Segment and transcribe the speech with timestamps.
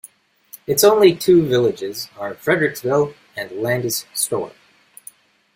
[0.65, 4.51] Its only two villages are Fredericksville and Landis Store.